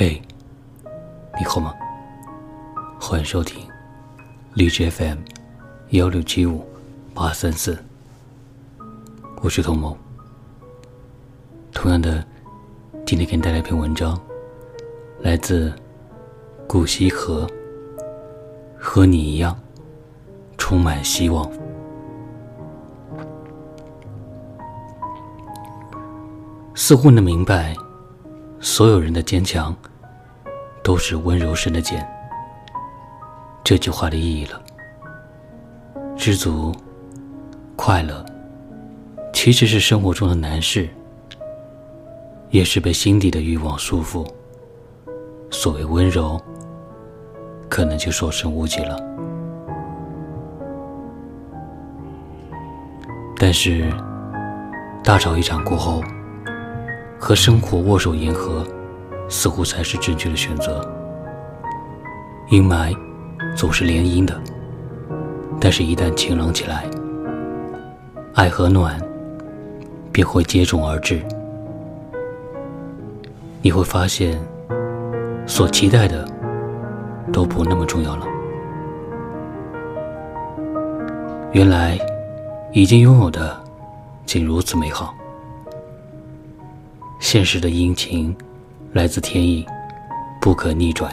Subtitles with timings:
[0.00, 0.22] 嘿，
[1.36, 1.74] 你好吗？
[3.00, 3.66] 欢迎收听
[4.54, 5.18] 荔枝 FM
[5.90, 6.64] 幺六七五
[7.12, 7.76] 八三四，
[9.42, 9.98] 我是童某。
[11.72, 12.24] 同样的，
[13.04, 14.16] 今天给你带来一篇文章，
[15.18, 15.74] 来自
[16.68, 17.44] 顾惜和，
[18.78, 19.58] 和你一样，
[20.56, 21.50] 充满希望。
[26.76, 27.74] 似乎能明白，
[28.60, 29.74] 所有人的坚强
[30.88, 32.02] 都是温柔深的茧。
[33.62, 34.58] 这句话的意义了。
[36.16, 36.74] 知足、
[37.76, 38.24] 快乐，
[39.34, 40.88] 其实是生活中的难事，
[42.48, 44.26] 也是被心底的欲望束缚。
[45.50, 46.40] 所谓温柔，
[47.68, 48.98] 可能就所剩无几了。
[53.36, 53.92] 但是，
[55.04, 56.02] 大吵一场过后。
[57.20, 58.64] 和生活握手言和，
[59.28, 60.80] 似乎才是正确的选择。
[62.50, 62.96] 阴霾
[63.54, 64.40] 总是连阴的，
[65.60, 66.84] 但是，一旦晴朗起来，
[68.34, 68.98] 爱和暖
[70.10, 71.20] 便会接踵而至。
[73.60, 74.40] 你会发现，
[75.46, 76.26] 所期待的
[77.32, 78.26] 都不那么重要了。
[81.52, 81.98] 原来，
[82.72, 83.54] 已经拥有的
[84.24, 85.14] 竟如此美好。
[87.18, 88.34] 现实的阴晴
[88.92, 89.66] 来自天意，
[90.40, 91.12] 不可逆转。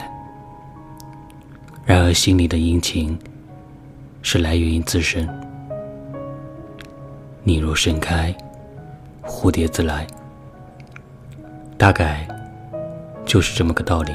[1.84, 3.16] 然而心里的阴晴
[4.22, 5.28] 是来源于自身。
[7.44, 8.34] 你若盛开，
[9.22, 10.06] 蝴蝶自来。
[11.76, 12.26] 大概
[13.26, 14.12] 就是这么个道理。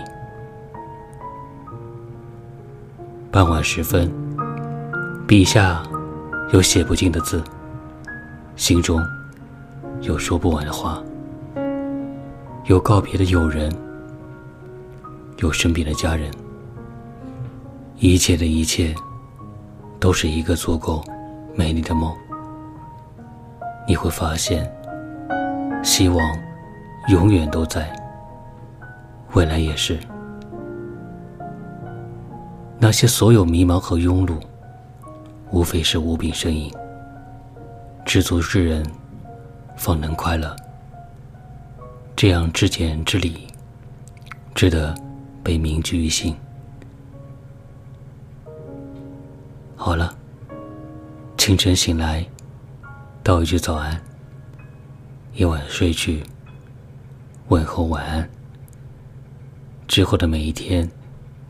[3.31, 4.11] 傍晚时分，
[5.27, 5.83] 笔下
[6.51, 7.41] 有写不尽的字，
[8.55, 8.99] 心中
[10.01, 11.01] 有说不完的话。
[12.65, 13.71] 有告别的友人，
[15.39, 16.31] 有身边的家人，
[17.97, 18.93] 一切的一切，
[19.99, 21.03] 都是一个足够
[21.55, 22.15] 美丽的梦。
[23.87, 24.71] 你会发现，
[25.83, 26.19] 希望
[27.09, 27.91] 永远都在，
[29.33, 29.99] 未来也是。
[32.77, 34.35] 那些所有迷茫和庸碌，
[35.49, 36.71] 无非是无病呻吟。
[38.05, 38.85] 知足之人，
[39.75, 40.55] 方能快乐。
[42.15, 43.47] 这样至简至理，
[44.53, 44.95] 值得
[45.43, 46.35] 被铭记于心。
[49.75, 50.15] 好了，
[51.35, 52.23] 清晨醒来，
[53.23, 53.95] 道一句早安；
[55.33, 56.21] 夜晚睡去，
[57.47, 58.29] 问候晚安。
[59.87, 60.87] 之后的每一天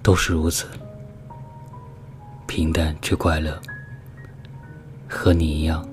[0.02, 0.66] 都是如此，
[2.48, 3.62] 平淡却快乐，
[5.10, 5.86] 和你一样，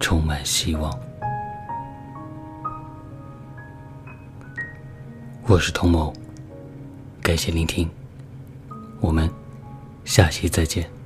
[0.00, 0.92] 充满希望。
[5.50, 6.12] 我是童某，
[7.22, 7.88] 感谢聆听，
[9.00, 9.30] 我们
[10.04, 10.97] 下期再见。